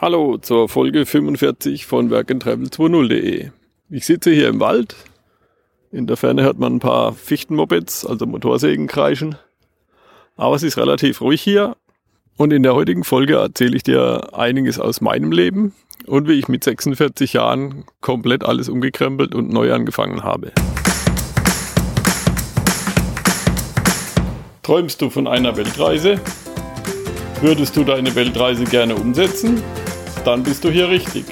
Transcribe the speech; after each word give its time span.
Hallo 0.00 0.38
zur 0.38 0.68
Folge 0.68 1.04
45 1.06 1.84
von 1.84 2.08
workandtravel20.de. 2.08 3.50
Ich 3.90 4.06
sitze 4.06 4.30
hier 4.30 4.46
im 4.46 4.60
Wald. 4.60 4.94
In 5.90 6.06
der 6.06 6.16
Ferne 6.16 6.44
hört 6.44 6.60
man 6.60 6.76
ein 6.76 6.78
paar 6.78 7.14
Fichtenmopeds, 7.14 8.06
also 8.06 8.24
Motorsägen 8.24 8.86
kreischen. 8.86 9.34
Aber 10.36 10.54
es 10.54 10.62
ist 10.62 10.76
relativ 10.76 11.20
ruhig 11.20 11.42
hier. 11.42 11.76
Und 12.36 12.52
in 12.52 12.62
der 12.62 12.76
heutigen 12.76 13.02
Folge 13.02 13.38
erzähle 13.38 13.76
ich 13.76 13.82
dir 13.82 14.38
einiges 14.38 14.78
aus 14.78 15.00
meinem 15.00 15.32
Leben 15.32 15.74
und 16.06 16.28
wie 16.28 16.34
ich 16.34 16.46
mit 16.46 16.62
46 16.62 17.32
Jahren 17.32 17.84
komplett 18.00 18.44
alles 18.44 18.68
umgekrempelt 18.68 19.34
und 19.34 19.52
neu 19.52 19.72
angefangen 19.72 20.22
habe. 20.22 20.52
Träumst 24.62 25.02
du 25.02 25.10
von 25.10 25.26
einer 25.26 25.56
Weltreise? 25.56 26.20
Würdest 27.40 27.76
du 27.76 27.82
deine 27.82 28.14
Weltreise 28.14 28.62
gerne 28.64 28.94
umsetzen? 28.94 29.60
Dann 30.28 30.42
bist 30.42 30.62
du 30.62 30.70
hier 30.70 30.90
richtig. 30.90 31.24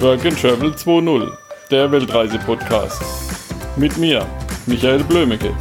Work 0.00 0.24
and 0.24 0.40
Travel 0.40 0.70
2.0, 0.70 1.36
der 1.70 1.92
Weltreise-Podcast. 1.92 3.02
Mit 3.76 3.98
mir, 3.98 4.26
Michael 4.64 5.04
Blömecke. 5.04 5.54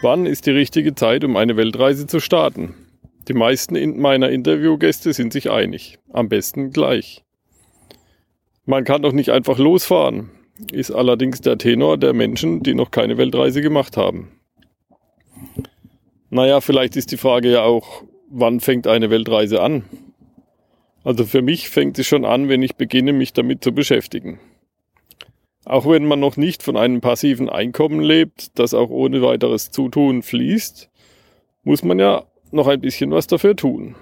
Wann 0.00 0.26
ist 0.26 0.46
die 0.46 0.52
richtige 0.52 0.94
Zeit, 0.94 1.24
um 1.24 1.36
eine 1.36 1.56
Weltreise 1.56 2.06
zu 2.06 2.20
starten? 2.20 2.83
Die 3.28 3.34
meisten 3.34 4.00
meiner 4.00 4.28
Interviewgäste 4.28 5.12
sind 5.12 5.32
sich 5.32 5.50
einig. 5.50 5.98
Am 6.12 6.28
besten 6.28 6.70
gleich. 6.70 7.24
Man 8.66 8.84
kann 8.84 9.02
doch 9.02 9.12
nicht 9.12 9.30
einfach 9.30 9.58
losfahren, 9.58 10.30
ist 10.72 10.90
allerdings 10.90 11.40
der 11.40 11.58
Tenor 11.58 11.98
der 11.98 12.12
Menschen, 12.12 12.62
die 12.62 12.74
noch 12.74 12.90
keine 12.90 13.18
Weltreise 13.18 13.60
gemacht 13.60 13.96
haben. 13.96 14.32
Naja, 16.30 16.60
vielleicht 16.60 16.96
ist 16.96 17.12
die 17.12 17.16
Frage 17.16 17.50
ja 17.50 17.62
auch, 17.62 18.02
wann 18.28 18.60
fängt 18.60 18.86
eine 18.86 19.10
Weltreise 19.10 19.62
an? 19.62 19.84
Also 21.04 21.24
für 21.24 21.42
mich 21.42 21.68
fängt 21.68 21.96
sie 21.96 22.04
schon 22.04 22.24
an, 22.24 22.48
wenn 22.48 22.62
ich 22.62 22.76
beginne, 22.76 23.12
mich 23.12 23.32
damit 23.32 23.62
zu 23.62 23.72
beschäftigen. 23.72 24.40
Auch 25.66 25.88
wenn 25.88 26.04
man 26.06 26.20
noch 26.20 26.36
nicht 26.36 26.62
von 26.62 26.76
einem 26.76 27.00
passiven 27.00 27.48
Einkommen 27.48 28.00
lebt, 28.00 28.58
das 28.58 28.74
auch 28.74 28.90
ohne 28.90 29.22
weiteres 29.22 29.70
Zutun 29.70 30.22
fließt, 30.22 30.90
muss 31.62 31.82
man 31.84 31.98
ja 31.98 32.24
noch 32.54 32.68
ein 32.68 32.80
bisschen 32.80 33.10
was 33.10 33.26
dafür 33.26 33.56
tun. 33.56 33.96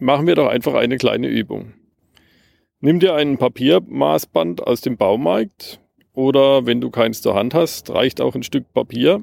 Machen 0.00 0.26
wir 0.26 0.34
doch 0.34 0.48
einfach 0.48 0.74
eine 0.74 0.96
kleine 0.96 1.28
Übung. 1.28 1.74
Nimm 2.80 3.00
dir 3.00 3.14
einen 3.14 3.38
Papiermaßband 3.38 4.66
aus 4.66 4.80
dem 4.80 4.96
Baumarkt 4.96 5.80
oder 6.12 6.66
wenn 6.66 6.80
du 6.80 6.90
keins 6.90 7.22
zur 7.22 7.34
Hand 7.34 7.54
hast, 7.54 7.90
reicht 7.90 8.20
auch 8.20 8.34
ein 8.34 8.42
Stück 8.42 8.72
Papier. 8.72 9.22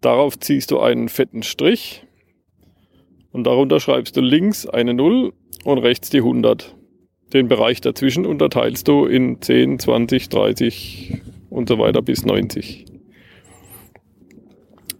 Darauf 0.00 0.38
ziehst 0.38 0.70
du 0.70 0.78
einen 0.80 1.08
fetten 1.08 1.42
Strich 1.42 2.04
und 3.32 3.44
darunter 3.44 3.80
schreibst 3.80 4.16
du 4.16 4.20
links 4.20 4.66
eine 4.66 4.94
0 4.94 5.32
und 5.64 5.78
rechts 5.78 6.10
die 6.10 6.18
100. 6.18 6.76
Den 7.32 7.48
Bereich 7.48 7.80
dazwischen 7.80 8.24
unterteilst 8.24 8.86
du 8.86 9.04
in 9.04 9.40
10, 9.40 9.78
20, 9.78 10.28
30 10.28 11.20
und 11.50 11.68
so 11.68 11.78
weiter 11.78 12.02
bis 12.02 12.24
90. 12.24 12.84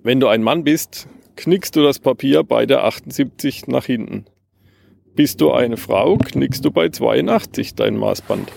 Wenn 0.02 0.20
du 0.20 0.26
ein 0.28 0.42
Mann 0.42 0.64
bist, 0.64 1.08
knickst 1.36 1.76
du 1.76 1.82
das 1.82 1.98
Papier 1.98 2.42
bei 2.42 2.66
der 2.66 2.84
78 2.84 3.68
nach 3.68 3.84
hinten. 3.84 4.24
Bist 5.14 5.40
du 5.40 5.52
eine 5.52 5.76
Frau, 5.76 6.16
knickst 6.16 6.64
du 6.64 6.70
bei 6.70 6.88
82 6.88 7.74
dein 7.74 7.96
Maßband. 7.96 8.50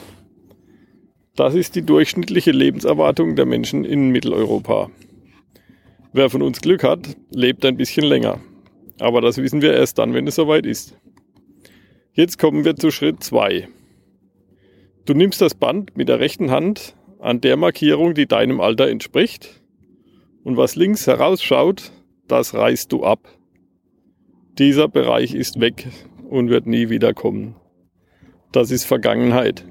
Das 1.36 1.56
ist 1.56 1.76
die 1.76 1.84
durchschnittliche 1.84 2.52
Lebenserwartung 2.52 3.36
der 3.36 3.46
Menschen 3.46 3.86
in 3.86 4.10
Mitteleuropa. 4.10 4.90
Wer 6.12 6.30
von 6.30 6.42
uns 6.42 6.60
Glück 6.60 6.84
hat, 6.84 7.16
lebt 7.32 7.64
ein 7.66 7.78
bisschen 7.78 8.04
länger. 8.04 8.42
Aber 9.00 9.22
das 9.22 9.38
wissen 9.38 9.62
wir 9.62 9.74
erst 9.74 10.00
dann, 10.00 10.14
wenn 10.14 10.28
es 10.28 10.36
soweit 10.36 10.66
ist. 10.66 10.98
Jetzt 12.14 12.40
kommen 12.40 12.66
wir 12.66 12.76
zu 12.76 12.92
Schritt 12.92 13.24
2. 13.24 13.68
Du 15.06 15.14
nimmst 15.14 15.40
das 15.40 15.56
Band 15.56 15.96
mit 15.96 16.10
der 16.10 16.20
rechten 16.20 16.52
Hand 16.52 16.96
an 17.20 17.40
der 17.42 17.56
Markierung, 17.56 18.14
die 18.14 18.28
deinem 18.28 18.60
Alter 18.60 18.90
entspricht. 18.90 19.62
Und 20.44 20.58
was 20.58 20.76
links 20.76 21.08
herausschaut, 21.08 21.92
das 22.32 22.54
reißt 22.54 22.92
du 22.92 23.04
ab. 23.04 23.28
Dieser 24.58 24.88
Bereich 24.88 25.34
ist 25.34 25.60
weg 25.60 25.88
und 26.30 26.50
wird 26.50 26.68
nie 26.68 26.90
wieder 26.90 27.14
kommen. 27.14 27.56
Das 28.52 28.72
ist 28.72 28.86
Vergangenheit. 28.86 29.66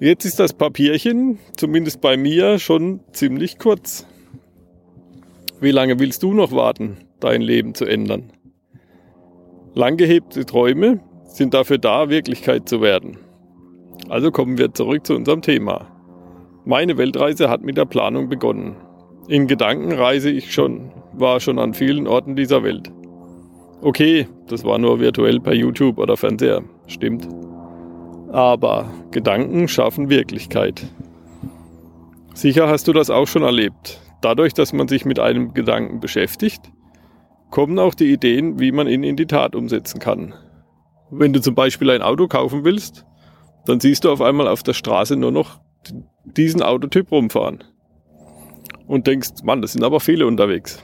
Jetzt 0.00 0.24
ist 0.24 0.40
das 0.40 0.52
Papierchen, 0.52 1.38
zumindest 1.56 2.00
bei 2.00 2.16
mir, 2.16 2.58
schon 2.58 3.00
ziemlich 3.12 3.58
kurz. 3.58 4.06
Wie 5.60 5.70
lange 5.70 5.98
willst 5.98 6.22
du 6.22 6.34
noch 6.34 6.52
warten, 6.52 6.98
dein 7.20 7.40
Leben 7.40 7.74
zu 7.74 7.84
ändern? 7.84 8.32
Langgehebte 9.74 10.44
Träume 10.46 11.00
sind 11.24 11.54
dafür 11.54 11.78
da, 11.78 12.08
Wirklichkeit 12.08 12.68
zu 12.68 12.80
werden. 12.80 13.18
Also 14.08 14.30
kommen 14.30 14.58
wir 14.58 14.74
zurück 14.74 15.06
zu 15.06 15.14
unserem 15.14 15.42
Thema. 15.42 15.90
Meine 16.64 16.96
Weltreise 16.96 17.48
hat 17.48 17.62
mit 17.62 17.76
der 17.76 17.84
Planung 17.84 18.28
begonnen. 18.28 18.76
In 19.26 19.46
Gedanken 19.46 19.92
reise 19.92 20.30
ich 20.30 20.52
schon, 20.52 20.92
war 21.14 21.40
schon 21.40 21.58
an 21.58 21.72
vielen 21.72 22.06
Orten 22.06 22.36
dieser 22.36 22.62
Welt. 22.62 22.92
Okay, 23.80 24.28
das 24.48 24.64
war 24.64 24.78
nur 24.78 25.00
virtuell 25.00 25.40
per 25.40 25.54
YouTube 25.54 25.98
oder 25.98 26.16
Fernseher, 26.16 26.62
stimmt. 26.86 27.26
Aber 28.32 28.90
Gedanken 29.12 29.66
schaffen 29.68 30.10
Wirklichkeit. 30.10 30.86
Sicher 32.34 32.68
hast 32.68 32.86
du 32.86 32.92
das 32.92 33.08
auch 33.08 33.26
schon 33.26 33.42
erlebt. 33.42 34.00
Dadurch, 34.20 34.52
dass 34.52 34.72
man 34.72 34.88
sich 34.88 35.04
mit 35.04 35.18
einem 35.18 35.54
Gedanken 35.54 36.00
beschäftigt, 36.00 36.72
kommen 37.50 37.78
auch 37.78 37.94
die 37.94 38.12
Ideen, 38.12 38.58
wie 38.58 38.72
man 38.72 38.88
ihn 38.88 39.04
in 39.04 39.16
die 39.16 39.26
Tat 39.26 39.54
umsetzen 39.54 40.00
kann. 40.00 40.34
Wenn 41.10 41.32
du 41.32 41.40
zum 41.40 41.54
Beispiel 41.54 41.90
ein 41.90 42.02
Auto 42.02 42.26
kaufen 42.26 42.64
willst, 42.64 43.06
dann 43.64 43.80
siehst 43.80 44.04
du 44.04 44.10
auf 44.10 44.20
einmal 44.20 44.48
auf 44.48 44.62
der 44.62 44.72
Straße 44.74 45.16
nur 45.16 45.30
noch 45.30 45.60
diesen 46.24 46.62
Autotyp 46.62 47.10
rumfahren. 47.10 47.64
Und 48.86 49.06
denkst, 49.06 49.42
Mann, 49.42 49.62
das 49.62 49.72
sind 49.72 49.82
aber 49.82 50.00
viele 50.00 50.26
unterwegs. 50.26 50.82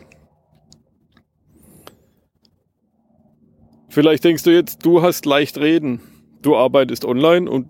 Vielleicht 3.88 4.25
denkst 4.25 4.44
du 4.44 4.50
jetzt, 4.50 4.87
du 4.87 5.03
hast 5.03 5.27
leicht 5.27 5.59
reden. 5.59 6.00
Du 6.43 6.56
arbeitest 6.56 7.05
online 7.05 7.50
und 7.50 7.69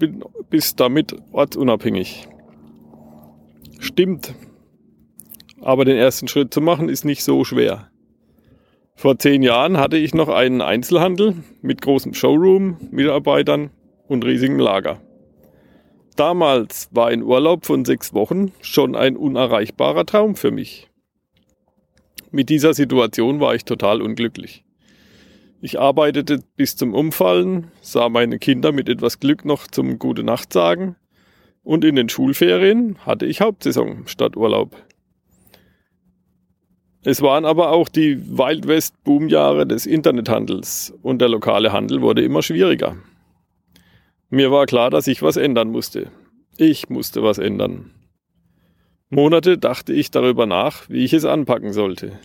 bist 0.50 0.78
damit 0.78 1.16
ortsunabhängig. 1.32 2.28
Stimmt. 3.80 4.34
Aber 5.62 5.84
den 5.84 5.96
ersten 5.96 6.28
Schritt 6.28 6.54
zu 6.54 6.60
machen 6.60 6.88
ist 6.88 7.04
nicht 7.04 7.24
so 7.24 7.44
schwer. 7.44 7.90
Vor 8.94 9.18
zehn 9.18 9.42
Jahren 9.42 9.78
hatte 9.78 9.96
ich 9.96 10.14
noch 10.14 10.28
einen 10.28 10.60
Einzelhandel 10.60 11.36
mit 11.62 11.80
großem 11.80 12.12
Showroom, 12.12 12.76
Mitarbeitern 12.90 13.70
und 14.06 14.24
riesigem 14.24 14.58
Lager. 14.58 15.00
Damals 16.16 16.88
war 16.92 17.08
ein 17.08 17.22
Urlaub 17.22 17.66
von 17.66 17.84
sechs 17.84 18.12
Wochen 18.12 18.52
schon 18.60 18.94
ein 18.94 19.16
unerreichbarer 19.16 20.04
Traum 20.04 20.36
für 20.36 20.50
mich. 20.50 20.88
Mit 22.30 22.48
dieser 22.48 22.74
Situation 22.74 23.40
war 23.40 23.54
ich 23.54 23.64
total 23.64 24.02
unglücklich. 24.02 24.64
Ich 25.62 25.78
arbeitete 25.78 26.40
bis 26.56 26.76
zum 26.76 26.94
Umfallen, 26.94 27.70
sah 27.82 28.08
meine 28.08 28.38
Kinder 28.38 28.72
mit 28.72 28.88
etwas 28.88 29.20
Glück 29.20 29.44
noch 29.44 29.66
zum 29.66 29.98
Gute 29.98 30.22
Nacht 30.22 30.52
sagen 30.52 30.96
und 31.62 31.84
in 31.84 31.96
den 31.96 32.08
Schulferien 32.08 32.96
hatte 33.04 33.26
ich 33.26 33.40
Hauptsaison 33.40 34.06
statt 34.06 34.36
Urlaub. 34.36 34.76
Es 37.02 37.22
waren 37.22 37.44
aber 37.44 37.72
auch 37.72 37.88
die 37.88 38.38
Wild 38.38 38.68
West 38.68 39.02
Boomjahre 39.04 39.66
des 39.66 39.86
Internethandels 39.86 40.94
und 41.02 41.20
der 41.20 41.28
lokale 41.28 41.72
Handel 41.72 42.02
wurde 42.02 42.22
immer 42.22 42.42
schwieriger. 42.42 42.96
Mir 44.30 44.52
war 44.52 44.66
klar, 44.66 44.90
dass 44.90 45.08
ich 45.08 45.22
was 45.22 45.36
ändern 45.36 45.70
musste. 45.70 46.10
Ich 46.56 46.88
musste 46.88 47.22
was 47.22 47.38
ändern. 47.38 47.90
Monate 49.08 49.58
dachte 49.58 49.92
ich 49.92 50.12
darüber 50.12 50.46
nach, 50.46 50.88
wie 50.88 51.04
ich 51.04 51.12
es 51.12 51.24
anpacken 51.24 51.72
sollte. 51.72 52.18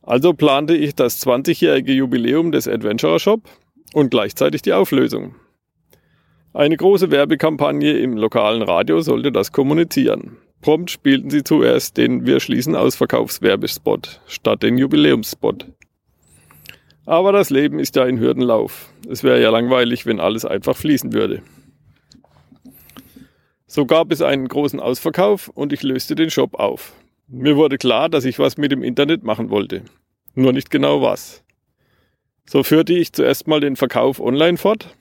Also 0.00 0.32
plante 0.32 0.76
ich 0.76 0.94
das 0.94 1.26
20-jährige 1.26 1.92
Jubiläum 1.92 2.52
des 2.52 2.68
Adventurer 2.68 3.18
Shop 3.18 3.42
und 3.92 4.10
gleichzeitig 4.10 4.62
die 4.62 4.72
Auflösung. 4.72 5.34
Eine 6.54 6.76
große 6.76 7.10
Werbekampagne 7.10 7.98
im 7.98 8.16
lokalen 8.16 8.62
Radio 8.62 9.00
sollte 9.00 9.32
das 9.32 9.50
kommunizieren. 9.50 10.36
Prompt 10.60 10.90
spielten 10.90 11.30
sie 11.30 11.42
zuerst 11.42 11.96
den 11.96 12.26
Wir 12.26 12.38
schließen 12.38 12.76
Ausverkaufswerbespot 12.76 14.20
statt 14.26 14.62
den 14.62 14.78
Jubiläumsspot. 14.78 15.66
Aber 17.08 17.32
das 17.32 17.48
Leben 17.48 17.78
ist 17.78 17.96
ja 17.96 18.02
ein 18.02 18.20
Hürdenlauf. 18.20 18.92
Es 19.08 19.24
wäre 19.24 19.40
ja 19.40 19.48
langweilig, 19.48 20.04
wenn 20.04 20.20
alles 20.20 20.44
einfach 20.44 20.76
fließen 20.76 21.14
würde. 21.14 21.40
So 23.66 23.86
gab 23.86 24.12
es 24.12 24.20
einen 24.20 24.46
großen 24.46 24.78
Ausverkauf 24.78 25.48
und 25.48 25.72
ich 25.72 25.82
löste 25.82 26.14
den 26.16 26.28
Shop 26.28 26.56
auf. 26.56 26.92
Mir 27.26 27.56
wurde 27.56 27.78
klar, 27.78 28.10
dass 28.10 28.26
ich 28.26 28.38
was 28.38 28.58
mit 28.58 28.72
dem 28.72 28.82
Internet 28.82 29.24
machen 29.24 29.48
wollte. 29.48 29.84
Nur 30.34 30.52
nicht 30.52 30.70
genau 30.70 31.00
was. 31.00 31.42
So 32.44 32.62
führte 32.62 32.92
ich 32.92 33.14
zuerst 33.14 33.48
mal 33.48 33.60
den 33.60 33.76
Verkauf 33.76 34.20
online 34.20 34.58
fort, 34.58 34.94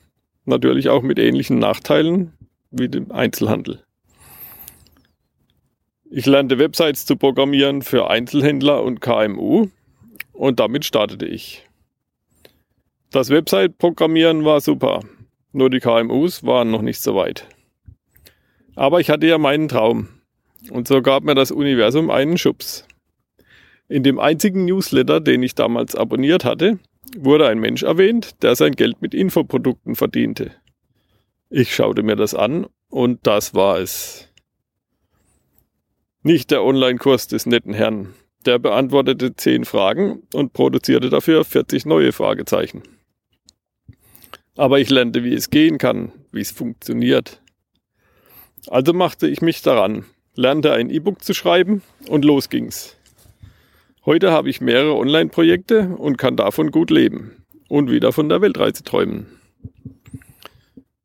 natürlich 0.45 0.88
auch 0.88 1.01
mit 1.01 1.19
ähnlichen 1.19 1.60
Nachteilen 1.60 2.31
wie 2.71 2.88
dem 2.88 3.12
Einzelhandel. 3.12 3.83
Ich 6.10 6.25
lernte 6.25 6.57
Websites 6.57 7.06
zu 7.06 7.18
programmieren 7.18 7.81
für 7.81 8.10
Einzelhändler 8.10 8.81
und 8.81 9.01
KMU 9.01 9.68
und 10.31 10.62
damit 10.62 10.86
startete 10.86 11.25
ich. 11.25 11.67
Das 13.09 13.30
Website-Programmieren 13.30 14.44
war 14.44 14.59
super, 14.59 15.00
nur 15.54 15.69
die 15.69 15.80
KMUs 15.80 16.44
waren 16.44 16.71
noch 16.71 16.81
nicht 16.81 17.01
so 17.01 17.15
weit. 17.15 17.48
Aber 18.75 19.00
ich 19.00 19.09
hatte 19.09 19.27
ja 19.27 19.38
meinen 19.38 19.69
Traum 19.69 20.09
und 20.71 20.89
so 20.89 21.01
gab 21.01 21.24
mir 21.24 21.33
das 21.33 21.51
Universum 21.51 22.09
einen 22.09 22.38
Schubs. 22.38 22.86
In 23.88 24.04
dem 24.04 24.19
einzigen 24.19 24.65
Newsletter, 24.65 25.21
den 25.21 25.42
ich 25.42 25.56
damals 25.56 25.95
abonniert 25.95 26.44
hatte, 26.44 26.80
wurde 27.18 27.48
ein 27.48 27.59
Mensch 27.59 27.83
erwähnt, 27.83 28.44
der 28.44 28.57
sein 28.57 28.74
Geld 28.74 29.01
mit 29.01 29.13
Infoprodukten 29.13 29.95
verdiente. 29.95 30.51
Ich 31.50 31.74
schaute 31.74 32.03
mir 32.03 32.18
das 32.18 32.33
an 32.33 32.68
und 32.89 33.25
das 33.25 33.53
war 33.53 33.80
es. 33.80 34.27
Nicht 36.24 36.51
der 36.51 36.62
Online-Kurs 36.62 37.27
des 37.27 37.45
netten 37.45 37.74
Herrn. 37.74 38.13
Der 38.45 38.60
beantwortete 38.60 39.33
zehn 39.33 39.63
Fragen 39.63 40.24
und 40.33 40.51
produzierte 40.51 41.10
dafür 41.10 41.45
40 41.45 41.86
neue 41.86 42.12
Fragezeichen. 42.12 42.83
Aber 44.57 44.80
ich 44.80 44.89
lernte, 44.89 45.24
wie 45.24 45.36
es 45.36 45.51
gehen 45.51 45.77
kann, 45.77 46.12
wie 46.31 46.42
es 46.42 46.51
funktioniert. 46.51 47.42
Also 48.68 48.92
machte 48.92 49.27
ich 49.27 49.42
mich 49.42 49.62
daran, 49.62 50.06
lernte 50.36 50.74
ein 50.74 50.89
E-Book 50.89 51.24
zu 51.24 51.33
schreiben 51.33 51.83
und 52.07 52.25
los 52.25 52.50
ging's. 52.50 52.98
Heute 54.04 54.31
habe 54.31 54.50
ich 54.50 54.59
mehrere 54.59 54.95
Online-Projekte 54.95 55.89
und 55.98 56.18
kann 56.18 56.36
davon 56.36 56.71
gut 56.71 56.89
leben 56.89 57.44
und 57.69 57.92
wieder 57.92 58.12
von 58.12 58.30
der 58.30 58.42
Weltreise 58.42 58.83
träumen. 58.83 59.27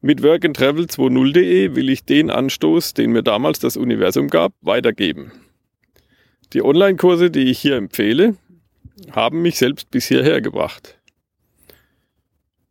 Mit 0.01 0.21
workandtravel20.de 0.21 1.77
will 1.77 1.91
ich 1.91 2.05
den 2.05 2.31
Anstoß, 2.31 2.95
den 2.95 3.13
mir 3.13 3.23
damals 3.23 3.59
das 3.59 3.77
Universum 3.77 4.29
gab, 4.29 4.55
weitergeben. 4.63 5.31
Die 6.55 6.63
Online-Kurse, 6.63 7.31
die 7.31 7.51
ich 7.51 7.59
hier 7.59 7.77
empfehle, 7.77 8.37
haben 9.11 9.43
mich 9.43 9.59
selbst 9.59 9.91
bis 9.91 10.07
hierher 10.07 10.41
gebracht. 10.41 11.02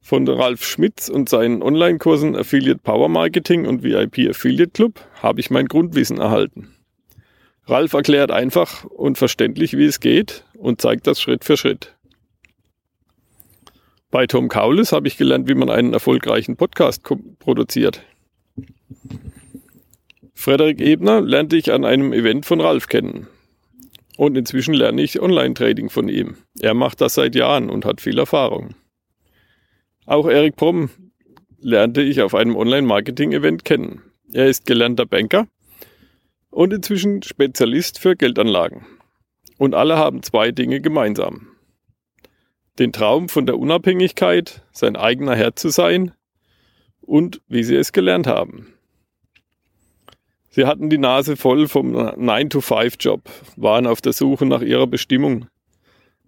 Von 0.01 0.27
Ralf 0.27 0.65
Schmitz 0.65 1.09
und 1.09 1.29
seinen 1.29 1.61
Online-Kursen 1.61 2.35
Affiliate 2.35 2.79
Power 2.79 3.07
Marketing 3.07 3.67
und 3.67 3.83
VIP 3.83 4.29
Affiliate 4.29 4.71
Club 4.71 4.99
habe 5.21 5.39
ich 5.39 5.51
mein 5.51 5.67
Grundwissen 5.67 6.17
erhalten. 6.17 6.75
Ralf 7.65 7.93
erklärt 7.93 8.31
einfach 8.31 8.83
und 8.85 9.17
verständlich, 9.17 9.77
wie 9.77 9.85
es 9.85 9.99
geht 9.99 10.43
und 10.57 10.81
zeigt 10.81 11.07
das 11.07 11.21
Schritt 11.21 11.45
für 11.45 11.55
Schritt. 11.55 11.95
Bei 14.09 14.27
Tom 14.27 14.49
Kaulis 14.49 14.91
habe 14.91 15.07
ich 15.07 15.15
gelernt, 15.15 15.47
wie 15.47 15.55
man 15.55 15.69
einen 15.69 15.93
erfolgreichen 15.93 16.57
Podcast 16.57 17.03
produziert. 17.39 18.01
Frederik 20.33 20.81
Ebner 20.81 21.21
lernte 21.21 21.55
ich 21.55 21.71
an 21.71 21.85
einem 21.85 22.11
Event 22.11 22.45
von 22.45 22.59
Ralf 22.59 22.87
kennen. 22.87 23.27
Und 24.17 24.37
inzwischen 24.37 24.73
lerne 24.73 25.01
ich 25.01 25.21
Online-Trading 25.21 25.89
von 25.89 26.09
ihm. 26.09 26.35
Er 26.59 26.73
macht 26.73 26.99
das 26.99 27.13
seit 27.13 27.35
Jahren 27.35 27.69
und 27.69 27.85
hat 27.85 28.01
viel 28.01 28.19
Erfahrung. 28.19 28.75
Auch 30.11 30.27
Erik 30.27 30.57
Promm 30.57 30.89
lernte 31.61 32.01
ich 32.01 32.21
auf 32.21 32.35
einem 32.35 32.57
Online-Marketing-Event 32.57 33.63
kennen. 33.63 34.01
Er 34.33 34.47
ist 34.47 34.65
gelernter 34.65 35.05
Banker 35.05 35.47
und 36.49 36.73
inzwischen 36.73 37.23
Spezialist 37.23 37.97
für 37.97 38.17
Geldanlagen. 38.17 38.85
Und 39.57 39.73
alle 39.73 39.95
haben 39.97 40.21
zwei 40.21 40.51
Dinge 40.51 40.81
gemeinsam. 40.81 41.47
Den 42.77 42.91
Traum 42.91 43.29
von 43.29 43.45
der 43.45 43.57
Unabhängigkeit, 43.57 44.65
sein 44.73 44.97
eigener 44.97 45.37
Herr 45.37 45.55
zu 45.55 45.69
sein 45.69 46.11
und 46.99 47.39
wie 47.47 47.63
sie 47.63 47.77
es 47.77 47.93
gelernt 47.93 48.27
haben. 48.27 48.73
Sie 50.49 50.65
hatten 50.65 50.89
die 50.89 50.97
Nase 50.97 51.37
voll 51.37 51.69
vom 51.69 51.95
9-to-5-Job, 51.95 53.29
waren 53.55 53.87
auf 53.87 54.01
der 54.01 54.11
Suche 54.11 54.45
nach 54.45 54.61
ihrer 54.61 54.87
Bestimmung, 54.87 55.47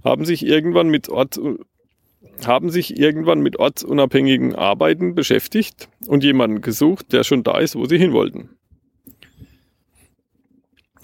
haben 0.05 0.23
sich 0.23 0.45
irgendwann 0.45 0.87
mit 0.87 1.09
Ort, 1.09 1.37
haben 2.47 2.69
sich 2.69 2.97
irgendwann 2.97 3.41
mit 3.41 3.57
ortsunabhängigen 3.57 4.55
Arbeiten 4.55 5.15
beschäftigt 5.15 5.89
und 6.07 6.23
jemanden 6.23 6.61
gesucht, 6.61 7.13
der 7.13 7.23
schon 7.23 7.43
da 7.43 7.59
ist, 7.59 7.75
wo 7.75 7.85
sie 7.85 7.97
hin 7.97 8.13
wollten. 8.13 8.49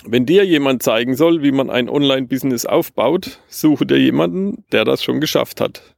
Wenn 0.06 0.26
dir 0.26 0.46
jemand 0.46 0.82
zeigen 0.82 1.16
soll, 1.16 1.44
wie 1.44 1.52
man 1.52 1.70
ein 1.70 1.90
Online-Business 1.90 2.66
aufbaut, 2.66 3.40
suche 3.50 3.86
dir 3.86 4.00
jemanden, 4.00 4.64
der 4.72 4.86
das 4.86 5.04
schon 5.04 5.20
geschafft 5.20 5.60
hat 5.60 5.96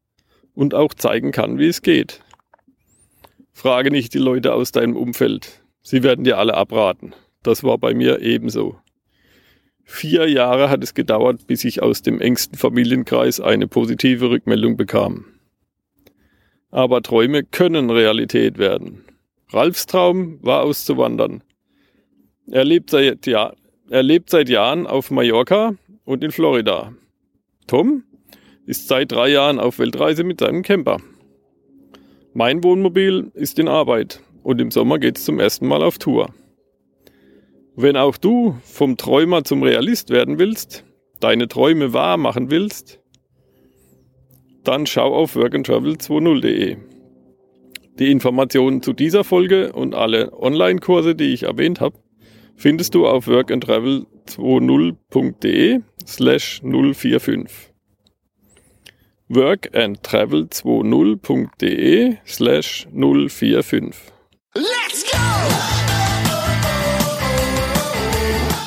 und 0.54 0.74
auch 0.74 0.94
zeigen 0.94 1.32
kann, 1.32 1.60
wie 1.60 1.68
es 1.68 1.82
geht. 1.82 2.22
Frage 3.54 3.92
nicht 3.92 4.14
die 4.14 4.20
Leute 4.20 4.54
aus 4.54 4.72
deinem 4.72 4.96
Umfeld. 4.96 5.64
Sie 5.84 6.04
werden 6.04 6.24
dir 6.24 6.38
alle 6.40 6.56
abraten. 6.56 7.14
Das 7.44 7.64
war 7.64 7.78
bei 7.78 7.94
mir 7.94 8.22
ebenso. 8.22 8.80
Vier 9.84 10.30
Jahre 10.30 10.70
hat 10.70 10.84
es 10.84 10.94
gedauert, 10.94 11.48
bis 11.48 11.64
ich 11.64 11.84
aus 11.84 12.02
dem 12.02 12.22
engsten 12.22 12.58
Familienkreis 12.58 13.40
eine 13.40 13.68
positive 13.68 14.30
Rückmeldung 14.30 14.78
bekam. 14.78 15.26
Aber 16.72 17.02
Träume 17.02 17.44
können 17.44 17.90
Realität 17.90 18.58
werden. 18.58 19.04
Ralfs 19.50 19.86
Traum 19.86 20.40
war 20.42 20.64
auszuwandern. 20.64 21.44
Er 22.50 22.64
lebt 22.64 22.90
seit, 22.90 23.28
ja, 23.28 23.54
er 23.90 24.04
lebt 24.04 24.30
seit 24.30 24.48
Jahren 24.48 24.88
auf 24.88 25.12
Mallorca 25.12 25.76
und 26.06 26.24
in 26.24 26.32
Florida. 26.32 26.94
Tom 27.68 28.04
ist 28.66 28.88
seit 28.88 29.12
drei 29.12 29.30
Jahren 29.30 29.60
auf 29.60 29.80
Weltreise 29.80 30.24
mit 30.24 30.40
seinem 30.40 30.64
Camper. 30.64 31.00
Mein 32.34 32.64
Wohnmobil 32.64 33.32
ist 33.34 33.60
in 33.60 33.68
Arbeit 33.68 34.22
und 34.44 34.62
im 34.62 34.72
Sommer 34.72 35.00
geht 35.00 35.18
es 35.18 35.26
zum 35.26 35.40
ersten 35.40 35.68
Mal 35.68 35.84
auf 35.84 35.98
Tour. 35.98 36.34
Wenn 37.76 37.98
auch 37.98 38.16
du 38.16 38.56
vom 38.64 38.96
Träumer 38.96 39.44
zum 39.44 39.64
Realist 39.64 40.10
werden 40.10 40.40
willst, 40.40 40.86
deine 41.20 41.50
Träume 41.50 41.92
wahr 41.92 42.16
machen 42.16 42.50
willst, 42.50 43.01
dann 44.64 44.86
schau 44.86 45.14
auf 45.14 45.36
workandtravel20.de. 45.36 46.78
Die 48.00 48.12
Informationen 48.12 48.82
zu 48.82 48.94
dieser 48.94 49.24
Folge 49.24 49.72
und 49.74 49.94
alle 49.94 50.34
Online-Kurse, 50.34 51.14
die 51.16 51.34
ich 51.34 51.44
erwähnt 51.44 51.80
habe, 51.82 52.00
findest 52.56 52.96
du 52.96 53.06
auf 53.08 53.28
workandtravel20.de 53.28 55.82
slash 56.06 56.62
045. 56.64 57.46
workandtravel20.de 59.30 62.18
slash 62.26 62.88
045. 62.94 63.94
Let's 64.54 65.10
go! 65.12 65.18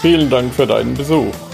Vielen 0.00 0.28
Dank 0.28 0.52
für 0.52 0.66
deinen 0.66 0.94
Besuch. 0.94 1.53